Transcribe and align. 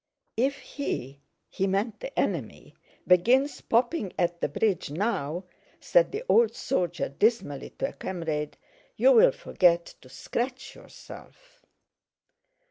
"If 0.35 0.57
he" 0.57 1.21
(he 1.47 1.67
meant 1.67 1.99
the 1.99 2.17
enemy) 2.19 2.73
"begins 3.05 3.61
popping 3.61 4.11
at 4.17 4.41
the 4.41 4.49
bridge 4.49 4.89
now," 4.89 5.43
said 5.79 6.11
the 6.11 6.23
old 6.27 6.55
soldier 6.55 7.07
dismally 7.07 7.69
to 7.77 7.89
a 7.89 7.93
comrade, 7.93 8.57
"you'll 8.97 9.31
forget 9.31 9.85
to 10.01 10.09
scratch 10.09 10.73
yourself." 10.73 11.63